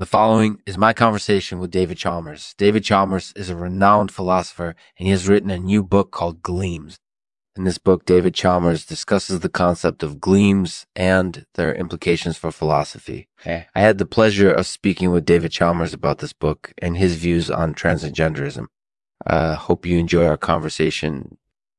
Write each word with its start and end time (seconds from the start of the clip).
The 0.00 0.06
following 0.06 0.62
is 0.64 0.78
my 0.78 0.94
conversation 0.94 1.58
with 1.58 1.70
David 1.70 1.98
Chalmers. 1.98 2.54
David 2.56 2.82
Chalmers 2.82 3.34
is 3.36 3.50
a 3.50 3.54
renowned 3.54 4.10
philosopher 4.10 4.74
and 4.98 5.06
he 5.06 5.10
has 5.10 5.28
written 5.28 5.50
a 5.50 5.58
new 5.58 5.82
book 5.82 6.10
called 6.10 6.42
Gleams. 6.42 6.96
In 7.54 7.64
this 7.64 7.76
book, 7.76 8.06
David 8.06 8.32
Chalmers 8.32 8.86
discusses 8.86 9.40
the 9.40 9.50
concept 9.50 10.02
of 10.02 10.18
gleams 10.18 10.86
and 10.96 11.44
their 11.54 11.74
implications 11.74 12.38
for 12.38 12.50
philosophy. 12.50 13.28
I 13.74 13.80
had 13.82 13.98
the 13.98 14.06
pleasure 14.06 14.50
of 14.50 14.66
speaking 14.66 15.10
with 15.10 15.26
David 15.26 15.52
Chalmers 15.52 15.92
about 15.92 16.20
this 16.20 16.32
book 16.32 16.72
and 16.78 16.96
his 16.96 17.16
views 17.16 17.50
on 17.50 17.74
transgenderism. 17.74 18.68
I 19.26 19.36
uh, 19.36 19.54
hope 19.56 19.84
you 19.84 19.98
enjoy 19.98 20.24
our 20.24 20.38
conversation. 20.38 21.36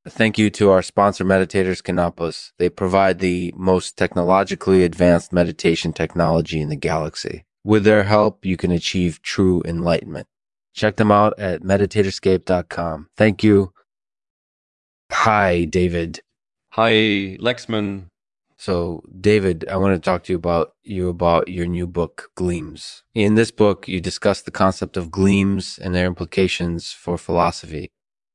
Thank 0.08 0.38
you 0.38 0.52
to 0.52 0.70
our 0.70 0.84
sponsor, 0.84 1.26
Meditators 1.26 1.84
Canopus. 1.84 2.54
They 2.60 2.70
provide 2.70 3.18
the 3.18 3.52
most 3.58 3.98
technologically 3.98 4.84
advanced 4.84 5.34
meditation 5.34 5.92
technology 5.92 6.62
in 6.62 6.70
the 6.70 6.76
galaxy. 6.76 7.46
With 7.64 7.84
their 7.84 8.04
help, 8.04 8.46
you 8.46 8.58
can 8.58 8.72
achieve 8.72 9.22
true 9.22 9.62
enlightenment. 9.66 10.28
Check 10.74 10.96
them 10.96 11.12
out 11.12 11.38
at 11.38 11.62
meditatorscape.com. 11.62 13.10
Thank 13.16 13.44
you. 13.44 13.74
Hi, 15.12 15.66
David. 15.66 16.22
Hi, 16.72 16.92
Lexman. 17.40 18.06
So, 18.58 19.04
David, 19.20 19.66
I 19.70 19.78
want 19.78 19.96
to 19.96 20.00
talk 20.00 20.24
to 20.24 20.34
you 20.34 20.38
about 20.38 20.74
you 20.84 21.10
about 21.10 21.48
your 21.48 21.66
new 21.66 21.88
book, 21.88 22.30
Gleams. 22.36 23.04
In 23.14 23.36
this 23.36 23.52
book, 23.52 23.88
you 23.88 24.00
discuss 24.00 24.42
the 24.42 24.52
concept 24.52 24.98
of 24.98 25.12
gleams 25.12 25.80
and 25.80 25.94
their 25.94 26.06
implications 26.06 26.92
for 26.92 27.18
philosophy. 27.18 27.90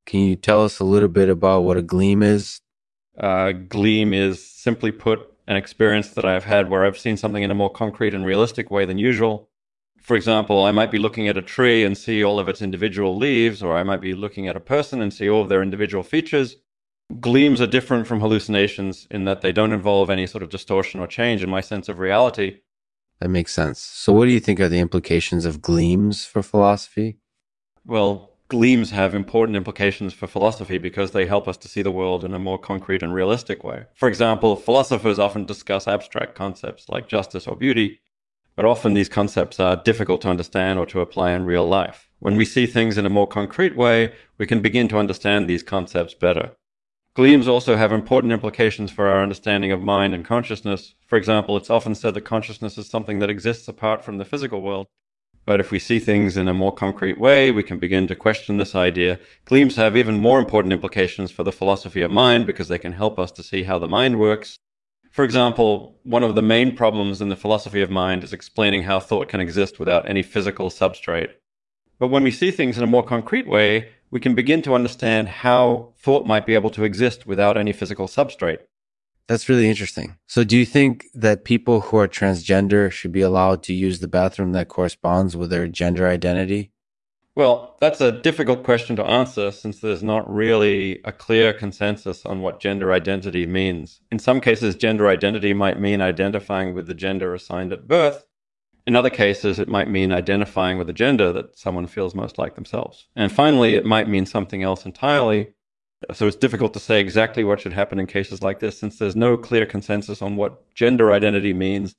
Can 0.04 0.20
you 0.20 0.36
tell 0.36 0.64
us 0.64 0.78
a 0.78 0.84
little 0.84 1.08
bit 1.08 1.28
about 1.28 1.60
what 1.60 1.76
a 1.76 1.82
gleam 1.82 2.22
is? 2.22 2.60
Uh, 3.18 3.52
gleam 3.52 4.12
is 4.12 4.44
simply 4.44 4.92
put 4.92 5.32
an 5.46 5.56
experience 5.56 6.08
that 6.10 6.24
I've 6.24 6.44
had 6.44 6.68
where 6.68 6.84
I've 6.84 6.98
seen 6.98 7.16
something 7.16 7.42
in 7.42 7.50
a 7.50 7.54
more 7.54 7.70
concrete 7.70 8.14
and 8.14 8.26
realistic 8.26 8.70
way 8.70 8.84
than 8.84 8.98
usual. 8.98 9.48
For 10.00 10.16
example, 10.16 10.64
I 10.64 10.72
might 10.72 10.90
be 10.90 10.98
looking 10.98 11.28
at 11.28 11.36
a 11.36 11.42
tree 11.42 11.84
and 11.84 11.96
see 11.96 12.22
all 12.22 12.38
of 12.38 12.48
its 12.48 12.62
individual 12.62 13.16
leaves, 13.16 13.62
or 13.62 13.76
I 13.76 13.82
might 13.82 14.00
be 14.00 14.14
looking 14.14 14.46
at 14.48 14.56
a 14.56 14.60
person 14.60 15.00
and 15.00 15.12
see 15.12 15.28
all 15.28 15.42
of 15.42 15.48
their 15.48 15.62
individual 15.62 16.02
features. 16.02 16.56
Gleams 17.20 17.60
are 17.60 17.66
different 17.66 18.06
from 18.06 18.20
hallucinations 18.20 19.06
in 19.10 19.24
that 19.24 19.40
they 19.40 19.52
don't 19.52 19.72
involve 19.72 20.10
any 20.10 20.26
sort 20.26 20.42
of 20.42 20.48
distortion 20.50 21.00
or 21.00 21.06
change 21.06 21.42
in 21.42 21.50
my 21.50 21.60
sense 21.60 21.88
of 21.88 21.98
reality. 21.98 22.58
That 23.20 23.30
makes 23.30 23.52
sense. 23.52 23.80
So, 23.80 24.12
what 24.12 24.26
do 24.26 24.32
you 24.32 24.40
think 24.40 24.60
are 24.60 24.68
the 24.68 24.80
implications 24.80 25.44
of 25.44 25.62
gleams 25.62 26.24
for 26.24 26.42
philosophy? 26.42 27.18
Well, 27.84 28.35
gleams 28.48 28.90
have 28.90 29.14
important 29.14 29.56
implications 29.56 30.14
for 30.14 30.26
philosophy 30.26 30.78
because 30.78 31.10
they 31.10 31.26
help 31.26 31.48
us 31.48 31.56
to 31.58 31.68
see 31.68 31.82
the 31.82 31.90
world 31.90 32.24
in 32.24 32.32
a 32.32 32.38
more 32.38 32.58
concrete 32.58 33.02
and 33.02 33.12
realistic 33.12 33.64
way. 33.64 33.84
For 33.94 34.08
example, 34.08 34.56
philosophers 34.56 35.18
often 35.18 35.44
discuss 35.44 35.88
abstract 35.88 36.34
concepts 36.34 36.88
like 36.88 37.08
justice 37.08 37.46
or 37.46 37.56
beauty, 37.56 38.00
but 38.54 38.64
often 38.64 38.94
these 38.94 39.08
concepts 39.08 39.58
are 39.58 39.76
difficult 39.76 40.20
to 40.22 40.30
understand 40.30 40.78
or 40.78 40.86
to 40.86 41.00
apply 41.00 41.32
in 41.32 41.44
real 41.44 41.66
life. 41.66 42.08
When 42.20 42.36
we 42.36 42.44
see 42.44 42.66
things 42.66 42.96
in 42.96 43.04
a 43.04 43.10
more 43.10 43.26
concrete 43.26 43.76
way, 43.76 44.14
we 44.38 44.46
can 44.46 44.62
begin 44.62 44.88
to 44.88 44.98
understand 44.98 45.48
these 45.48 45.62
concepts 45.62 46.14
better. 46.14 46.52
Gleams 47.14 47.48
also 47.48 47.76
have 47.76 47.92
important 47.92 48.32
implications 48.32 48.90
for 48.90 49.08
our 49.08 49.22
understanding 49.22 49.72
of 49.72 49.82
mind 49.82 50.14
and 50.14 50.24
consciousness. 50.24 50.94
For 51.06 51.16
example, 51.16 51.56
it's 51.56 51.70
often 51.70 51.94
said 51.94 52.14
that 52.14 52.22
consciousness 52.22 52.78
is 52.78 52.88
something 52.88 53.18
that 53.18 53.30
exists 53.30 53.68
apart 53.68 54.04
from 54.04 54.18
the 54.18 54.24
physical 54.24 54.60
world. 54.60 54.86
But 55.46 55.60
if 55.60 55.70
we 55.70 55.78
see 55.78 56.00
things 56.00 56.36
in 56.36 56.48
a 56.48 56.54
more 56.54 56.74
concrete 56.74 57.18
way, 57.18 57.52
we 57.52 57.62
can 57.62 57.78
begin 57.78 58.08
to 58.08 58.16
question 58.16 58.56
this 58.56 58.74
idea. 58.74 59.20
Gleams 59.44 59.76
have 59.76 59.96
even 59.96 60.18
more 60.18 60.40
important 60.40 60.72
implications 60.72 61.30
for 61.30 61.44
the 61.44 61.52
philosophy 61.52 62.02
of 62.02 62.10
mind 62.10 62.46
because 62.46 62.66
they 62.66 62.80
can 62.80 62.92
help 62.92 63.16
us 63.16 63.30
to 63.32 63.44
see 63.44 63.62
how 63.62 63.78
the 63.78 63.86
mind 63.86 64.18
works. 64.18 64.58
For 65.12 65.24
example, 65.24 65.98
one 66.02 66.24
of 66.24 66.34
the 66.34 66.42
main 66.42 66.76
problems 66.76 67.22
in 67.22 67.28
the 67.28 67.36
philosophy 67.36 67.80
of 67.80 67.90
mind 67.90 68.24
is 68.24 68.32
explaining 68.32 68.82
how 68.82 68.98
thought 68.98 69.28
can 69.28 69.40
exist 69.40 69.78
without 69.78 70.08
any 70.08 70.22
physical 70.22 70.68
substrate. 70.68 71.30
But 71.98 72.08
when 72.08 72.24
we 72.24 72.32
see 72.32 72.50
things 72.50 72.76
in 72.76 72.84
a 72.84 72.88
more 72.88 73.04
concrete 73.04 73.46
way, 73.46 73.90
we 74.10 74.20
can 74.20 74.34
begin 74.34 74.62
to 74.62 74.74
understand 74.74 75.28
how 75.28 75.94
thought 75.96 76.26
might 76.26 76.44
be 76.44 76.54
able 76.54 76.70
to 76.70 76.84
exist 76.84 77.24
without 77.24 77.56
any 77.56 77.72
physical 77.72 78.08
substrate. 78.08 78.58
That's 79.28 79.48
really 79.48 79.68
interesting. 79.68 80.16
So, 80.26 80.44
do 80.44 80.56
you 80.56 80.64
think 80.64 81.06
that 81.14 81.44
people 81.44 81.80
who 81.80 81.96
are 81.96 82.06
transgender 82.06 82.90
should 82.90 83.12
be 83.12 83.22
allowed 83.22 83.62
to 83.64 83.74
use 83.74 83.98
the 83.98 84.08
bathroom 84.08 84.52
that 84.52 84.68
corresponds 84.68 85.36
with 85.36 85.50
their 85.50 85.66
gender 85.66 86.06
identity? 86.06 86.70
Well, 87.34 87.76
that's 87.80 88.00
a 88.00 88.12
difficult 88.12 88.62
question 88.62 88.96
to 88.96 89.04
answer 89.04 89.50
since 89.50 89.80
there's 89.80 90.02
not 90.02 90.32
really 90.32 91.02
a 91.04 91.12
clear 91.12 91.52
consensus 91.52 92.24
on 92.24 92.40
what 92.40 92.60
gender 92.60 92.92
identity 92.92 93.44
means. 93.44 94.00
In 94.10 94.18
some 94.18 94.40
cases, 94.40 94.74
gender 94.74 95.06
identity 95.06 95.52
might 95.52 95.78
mean 95.78 96.00
identifying 96.00 96.74
with 96.74 96.86
the 96.86 96.94
gender 96.94 97.34
assigned 97.34 97.74
at 97.74 97.86
birth. 97.86 98.24
In 98.86 98.96
other 98.96 99.10
cases, 99.10 99.58
it 99.58 99.68
might 99.68 99.90
mean 99.90 100.12
identifying 100.12 100.78
with 100.78 100.88
a 100.88 100.94
gender 100.94 101.30
that 101.32 101.58
someone 101.58 101.86
feels 101.86 102.14
most 102.14 102.38
like 102.38 102.54
themselves. 102.54 103.08
And 103.14 103.30
finally, 103.30 103.74
it 103.74 103.84
might 103.84 104.08
mean 104.08 104.24
something 104.24 104.62
else 104.62 104.86
entirely, 104.86 105.48
so 106.12 106.26
it's 106.26 106.36
difficult 106.36 106.72
to 106.74 106.80
say 106.80 107.00
exactly 107.00 107.42
what 107.44 107.60
should 107.60 107.72
happen 107.72 107.98
in 107.98 108.06
cases 108.06 108.42
like 108.42 108.60
this 108.60 108.78
since 108.78 108.98
there's 108.98 109.16
no 109.16 109.36
clear 109.36 109.66
consensus 109.66 110.20
on 110.20 110.36
what 110.36 110.72
gender 110.74 111.12
identity 111.12 111.52
means. 111.52 111.94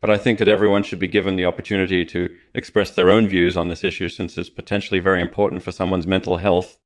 But 0.00 0.10
I 0.10 0.18
think 0.18 0.38
that 0.38 0.48
everyone 0.48 0.82
should 0.82 0.98
be 0.98 1.08
given 1.08 1.36
the 1.36 1.46
opportunity 1.46 2.04
to 2.06 2.28
express 2.54 2.90
their 2.90 3.10
own 3.10 3.26
views 3.26 3.56
on 3.56 3.68
this 3.68 3.84
issue 3.84 4.08
since 4.08 4.36
it's 4.36 4.50
potentially 4.50 5.00
very 5.00 5.20
important 5.20 5.62
for 5.62 5.72
someone's 5.72 6.06
mental 6.06 6.38
health. 6.38 6.78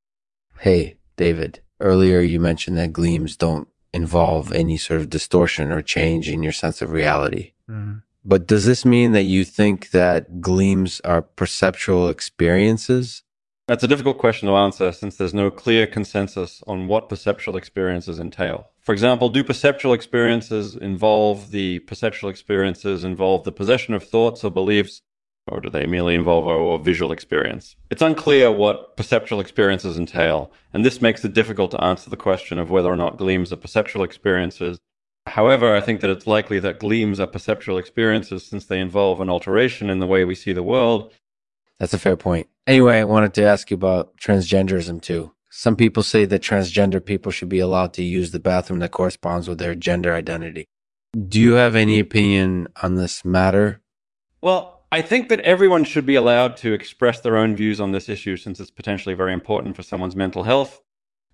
Hey, 0.61 0.99
David, 1.17 1.61
earlier 1.81 2.21
you 2.21 2.39
mentioned 2.39 2.77
that 2.79 2.93
gleams 2.93 3.37
don't 3.37 3.69
involve 3.93 4.53
any 4.53 4.77
sort 4.77 5.01
of 5.01 5.11
distortion 5.11 5.73
or 5.73 5.83
change 5.83 6.29
in 6.29 6.43
your 6.43 6.53
sense 6.53 6.83
of 6.83 6.93
reality. 6.93 7.53
Mm-hmm. 7.69 7.99
But 8.25 8.47
does 8.47 8.67
this 8.67 8.85
mean 8.85 9.13
that 9.13 9.23
you 9.23 9.45
think 9.45 9.91
that 9.91 10.41
gleams 10.41 11.01
are 11.01 11.23
perceptual 11.23 12.09
experiences 12.09 13.23
that's 13.69 13.85
a 13.85 13.89
difficult 13.89 14.17
question 14.17 14.49
to 14.49 14.57
answer 14.57 14.91
since 14.93 15.17
there's 15.17 15.35
no 15.35 15.51
clear 15.51 15.87
consensus 15.87 16.63
on 16.67 16.89
what 16.89 17.11
perceptual 17.11 17.55
experiences 17.55 18.19
entail. 18.19 18.71
For 18.81 18.95
example, 18.95 19.29
do 19.29 19.45
perceptual 19.45 19.93
experiences 19.93 20.75
involve 20.75 21.51
the 21.51 21.81
perceptual 21.81 22.31
experiences 22.31 23.05
involve 23.05 23.45
the 23.45 23.53
possession 23.53 23.93
of 23.93 24.03
thoughts 24.03 24.43
or 24.43 24.51
beliefs, 24.51 25.03
or 25.47 25.61
do 25.61 25.69
they 25.69 25.85
merely 25.85 26.15
involve 26.15 26.47
a, 26.81 26.83
visual 26.83 27.13
experience? 27.13 27.77
It's 27.91 28.01
unclear 28.01 28.51
what 28.51 28.97
perceptual 28.97 29.39
experiences 29.39 29.99
entail, 29.99 30.51
and 30.73 30.83
this 30.83 31.03
makes 31.03 31.23
it 31.27 31.35
difficult 31.35 31.71
to 31.73 31.85
answer 31.85 32.09
the 32.09 32.17
question 32.17 32.59
of 32.59 32.71
whether 32.71 32.89
or 32.89 32.97
not 32.97 33.19
gleams 33.19 33.53
are 33.53 33.57
perceptual 33.57 34.03
experiences. 34.03 34.79
However, 35.27 35.77
I 35.77 35.83
think 35.83 36.01
that 36.01 36.09
it's 36.09 36.27
likely 36.27 36.59
that 36.61 36.81
gleams 36.81 37.21
are 37.21 37.27
perceptual 37.27 37.77
experiences 37.77 38.47
since 38.47 38.65
they 38.65 38.81
involve 38.81 39.21
an 39.21 39.29
alteration 39.29 39.91
in 39.91 39.99
the 39.99 40.07
way 40.07 40.25
we 40.25 40.35
see 40.35 40.55
the 40.55 40.63
world 40.63 41.13
that's 41.79 41.95
a 41.95 41.99
fair 41.99 42.17
point. 42.17 42.49
Anyway, 42.67 42.99
I 42.99 43.05
wanted 43.05 43.35
to 43.35 43.45
ask 43.45 43.71
you 43.71 43.77
about 43.77 44.17
transgenderism 44.19 45.01
too. 45.01 45.33
Some 45.51 45.77
people 45.77 46.03
say 46.03 46.25
that 46.27 46.43
transgender 46.43 47.05
people 47.05 47.33
should 47.33 47.49
be 47.49 47.59
allowed 47.59 47.95
to 47.95 48.03
use 48.03 48.31
the 48.31 48.39
bathroom 48.39 48.81
that 48.81 48.91
corresponds 48.91 49.49
with 49.49 49.59
their 49.59 49.75
gender 49.75 50.13
identity. 50.15 50.67
Do 51.29 51.41
you 51.41 51.55
have 51.55 51.75
any 51.75 51.99
opinion 51.99 52.69
on 52.83 52.97
this 52.97 53.25
matter? 53.25 53.81
Well, 54.43 54.85
I 54.93 55.01
think 55.03 55.29
that 55.31 55.41
everyone 55.41 55.85
should 55.85 56.05
be 56.05 56.15
allowed 56.15 56.57
to 56.59 56.73
express 56.73 57.21
their 57.21 57.37
own 57.37 57.57
views 57.57 57.81
on 57.81 57.93
this 57.93 58.09
issue 58.09 58.37
since 58.37 58.61
it's 58.61 58.71
potentially 58.71 59.15
very 59.15 59.33
important 59.33 59.75
for 59.75 59.83
someone's 59.83 60.17
mental 60.17 60.43
health. 60.43 60.83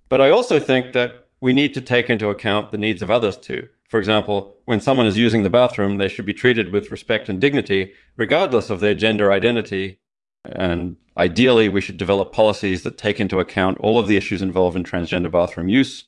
But 0.09 0.21
I 0.21 0.31
also 0.31 0.61
think 0.61 0.93
that 0.93 1.27
we 1.41 1.53
need 1.53 1.75
to 1.75 1.81
take 1.81 2.09
into 2.09 2.29
account 2.29 2.71
the 2.71 2.79
needs 2.79 3.03
of 3.03 3.11
others 3.11 3.37
too. 3.37 3.69
For 3.89 3.99
example, 3.99 4.57
when 4.65 4.81
someone 4.81 5.07
is 5.07 5.19
using 5.19 5.43
the 5.43 5.51
bathroom, 5.51 5.99
they 5.99 6.09
should 6.09 6.27
be 6.27 6.33
treated 6.33 6.73
with 6.73 6.91
respect 6.91 7.29
and 7.29 7.41
dignity, 7.41 7.93
regardless 8.17 8.71
of 8.71 8.81
their 8.81 8.95
gender 8.95 9.31
identity 9.31 9.99
and 10.45 10.97
ideally, 11.17 11.69
we 11.69 11.81
should 11.81 11.97
develop 11.97 12.33
policies 12.33 12.83
that 12.83 12.99
take 12.99 13.21
into 13.21 13.41
account 13.41 13.79
all 13.81 13.99
of 13.99 14.07
the 14.07 14.17
issues 14.17 14.43
involved 14.43 14.77
in 14.77 14.85
transgender 14.85 15.31
bathroom 15.31 15.69
use. 15.69 16.05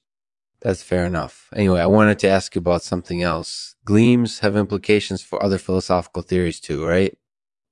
That's 0.60 0.82
fair 0.82 1.04
enough. 1.04 1.48
Anyway, 1.54 1.80
I 1.80 1.86
wanted 1.86 2.18
to 2.20 2.28
ask 2.28 2.54
you 2.54 2.60
about 2.60 2.82
something 2.82 3.22
else. 3.22 3.76
Gleams 3.84 4.40
have 4.40 4.56
implications 4.56 5.22
for 5.22 5.42
other 5.42 5.58
philosophical 5.58 6.22
theories 6.22 6.60
too, 6.60 6.84
right? 6.84 7.16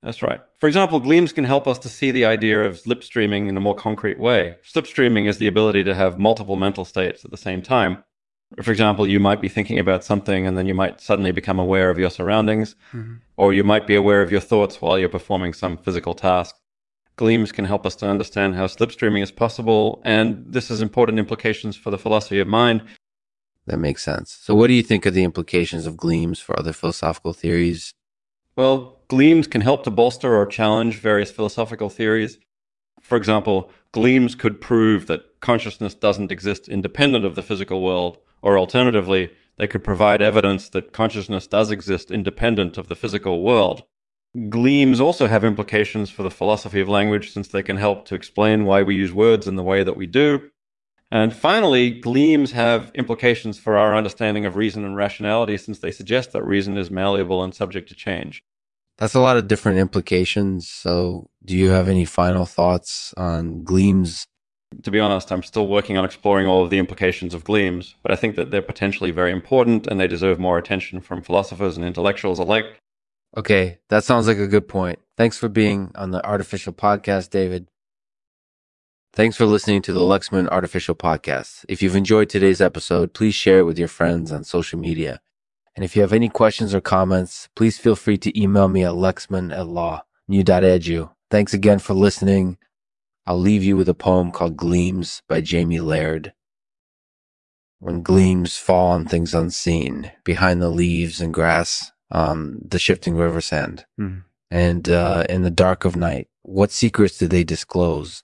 That's 0.02 0.22
right. 0.22 0.40
For 0.58 0.66
example, 0.66 1.00
gleams 1.00 1.32
can 1.32 1.44
help 1.44 1.66
us 1.66 1.78
to 1.78 1.88
see 1.88 2.10
the 2.10 2.26
idea 2.26 2.62
of 2.62 2.80
slipstreaming 2.82 3.48
in 3.48 3.56
a 3.56 3.60
more 3.60 3.74
concrete 3.74 4.20
way. 4.20 4.56
Slipstreaming 4.62 5.26
is 5.26 5.38
the 5.38 5.46
ability 5.46 5.82
to 5.84 5.94
have 5.94 6.18
multiple 6.18 6.56
mental 6.56 6.84
states 6.84 7.24
at 7.24 7.30
the 7.30 7.38
same 7.38 7.62
time. 7.62 8.04
For 8.62 8.70
example, 8.70 9.06
you 9.06 9.18
might 9.18 9.40
be 9.40 9.48
thinking 9.48 9.78
about 9.78 10.04
something 10.04 10.46
and 10.46 10.56
then 10.58 10.66
you 10.66 10.74
might 10.74 11.00
suddenly 11.00 11.32
become 11.32 11.58
aware 11.58 11.88
of 11.88 11.98
your 11.98 12.10
surroundings, 12.10 12.76
mm-hmm. 12.92 13.14
or 13.36 13.54
you 13.54 13.64
might 13.64 13.86
be 13.86 13.94
aware 13.94 14.20
of 14.20 14.30
your 14.30 14.42
thoughts 14.42 14.80
while 14.82 14.98
you're 14.98 15.08
performing 15.08 15.54
some 15.54 15.78
physical 15.78 16.14
task. 16.14 16.54
Gleams 17.16 17.52
can 17.52 17.64
help 17.64 17.86
us 17.86 17.94
to 17.96 18.08
understand 18.08 18.56
how 18.56 18.66
slipstreaming 18.66 19.22
is 19.22 19.30
possible, 19.30 20.02
and 20.04 20.44
this 20.48 20.68
has 20.68 20.80
important 20.80 21.18
implications 21.18 21.76
for 21.76 21.90
the 21.90 21.98
philosophy 21.98 22.40
of 22.40 22.48
mind. 22.48 22.82
That 23.66 23.78
makes 23.78 24.02
sense. 24.02 24.36
So, 24.42 24.54
what 24.54 24.66
do 24.66 24.74
you 24.74 24.82
think 24.82 25.06
of 25.06 25.14
the 25.14 25.24
implications 25.24 25.86
of 25.86 25.96
gleams 25.96 26.40
for 26.40 26.58
other 26.58 26.72
philosophical 26.72 27.32
theories? 27.32 27.92
Well, 28.56 29.00
gleams 29.08 29.46
can 29.46 29.60
help 29.60 29.84
to 29.84 29.90
bolster 29.90 30.36
or 30.36 30.46
challenge 30.46 30.98
various 30.98 31.30
philosophical 31.30 31.88
theories. 31.88 32.38
For 33.00 33.16
example, 33.16 33.70
gleams 33.92 34.34
could 34.34 34.60
prove 34.60 35.06
that 35.06 35.40
consciousness 35.40 35.94
doesn't 35.94 36.32
exist 36.32 36.68
independent 36.68 37.24
of 37.24 37.36
the 37.36 37.42
physical 37.42 37.82
world, 37.82 38.18
or 38.42 38.58
alternatively, 38.58 39.30
they 39.56 39.66
could 39.66 39.84
provide 39.84 40.20
evidence 40.20 40.68
that 40.70 40.92
consciousness 40.92 41.46
does 41.46 41.70
exist 41.70 42.10
independent 42.10 42.76
of 42.76 42.88
the 42.88 42.96
physical 42.96 43.42
world. 43.42 43.84
Gleams 44.48 45.00
also 45.00 45.28
have 45.28 45.44
implications 45.44 46.10
for 46.10 46.24
the 46.24 46.30
philosophy 46.30 46.80
of 46.80 46.88
language 46.88 47.32
since 47.32 47.48
they 47.48 47.62
can 47.62 47.76
help 47.76 48.04
to 48.06 48.16
explain 48.16 48.64
why 48.64 48.82
we 48.82 48.96
use 48.96 49.12
words 49.12 49.46
in 49.46 49.54
the 49.54 49.62
way 49.62 49.84
that 49.84 49.96
we 49.96 50.06
do. 50.06 50.50
And 51.10 51.32
finally, 51.32 51.90
gleams 51.90 52.50
have 52.50 52.90
implications 52.96 53.60
for 53.60 53.76
our 53.76 53.94
understanding 53.94 54.44
of 54.44 54.56
reason 54.56 54.84
and 54.84 54.96
rationality 54.96 55.56
since 55.56 55.78
they 55.78 55.92
suggest 55.92 56.32
that 56.32 56.44
reason 56.44 56.76
is 56.76 56.90
malleable 56.90 57.44
and 57.44 57.54
subject 57.54 57.88
to 57.90 57.94
change. 57.94 58.42
That's 58.98 59.14
a 59.14 59.20
lot 59.20 59.36
of 59.36 59.46
different 59.46 59.78
implications. 59.78 60.68
So, 60.68 61.30
do 61.44 61.56
you 61.56 61.70
have 61.70 61.88
any 61.88 62.04
final 62.04 62.46
thoughts 62.46 63.14
on 63.16 63.62
gleams? 63.62 64.24
To 64.82 64.90
be 64.90 64.98
honest, 64.98 65.30
I'm 65.30 65.44
still 65.44 65.68
working 65.68 65.96
on 65.96 66.04
exploring 66.04 66.48
all 66.48 66.64
of 66.64 66.70
the 66.70 66.78
implications 66.78 67.34
of 67.34 67.44
gleams, 67.44 67.94
but 68.02 68.10
I 68.10 68.16
think 68.16 68.34
that 68.34 68.50
they're 68.50 68.62
potentially 68.62 69.12
very 69.12 69.30
important 69.30 69.86
and 69.86 70.00
they 70.00 70.08
deserve 70.08 70.40
more 70.40 70.58
attention 70.58 71.00
from 71.00 71.22
philosophers 71.22 71.76
and 71.76 71.86
intellectuals 71.86 72.40
alike. 72.40 72.80
Okay, 73.36 73.78
that 73.88 74.04
sounds 74.04 74.28
like 74.28 74.38
a 74.38 74.46
good 74.46 74.68
point. 74.68 75.00
Thanks 75.16 75.38
for 75.38 75.48
being 75.48 75.90
on 75.96 76.12
the 76.12 76.24
Artificial 76.24 76.72
Podcast, 76.72 77.30
David. 77.30 77.68
Thanks 79.12 79.36
for 79.36 79.46
listening 79.46 79.82
to 79.82 79.92
the 79.92 80.00
Lexman 80.00 80.48
Artificial 80.48 80.94
Podcast. 80.94 81.64
If 81.68 81.82
you've 81.82 81.96
enjoyed 81.96 82.28
today's 82.28 82.60
episode, 82.60 83.12
please 83.12 83.34
share 83.34 83.60
it 83.60 83.64
with 83.64 83.78
your 83.78 83.88
friends 83.88 84.32
on 84.32 84.44
social 84.44 84.78
media. 84.78 85.20
And 85.76 85.84
if 85.84 85.96
you 85.96 86.02
have 86.02 86.12
any 86.12 86.28
questions 86.28 86.74
or 86.74 86.80
comments, 86.80 87.48
please 87.56 87.78
feel 87.78 87.96
free 87.96 88.18
to 88.18 88.40
email 88.40 88.68
me 88.68 88.84
at 88.84 88.92
lexman 88.92 89.56
at 89.56 89.66
law.new.edu. 89.66 91.10
Thanks 91.30 91.54
again 91.54 91.80
for 91.80 91.94
listening. 91.94 92.58
I'll 93.26 93.38
leave 93.38 93.64
you 93.64 93.76
with 93.76 93.88
a 93.88 93.94
poem 93.94 94.30
called 94.30 94.56
Gleams 94.56 95.22
by 95.28 95.40
Jamie 95.40 95.80
Laird. 95.80 96.32
When 97.80 98.02
gleams 98.02 98.56
fall 98.56 98.92
on 98.92 99.06
things 99.06 99.34
unseen, 99.34 100.12
behind 100.24 100.62
the 100.62 100.70
leaves 100.70 101.20
and 101.20 101.34
grass, 101.34 101.92
on 102.14 102.58
the 102.72 102.78
shifting 102.78 103.14
river 103.16 103.40
sand, 103.40 103.84
Mhm. 104.00 104.22
and 104.50 104.88
uh, 104.88 105.24
in 105.28 105.42
the 105.42 105.50
dark 105.50 105.84
of 105.84 105.96
night, 105.96 106.28
what 106.42 106.70
secrets 106.70 107.18
do 107.18 107.26
they 107.26 107.44
disclose? 107.44 108.22